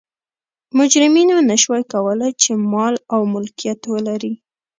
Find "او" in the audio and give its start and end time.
3.13-3.21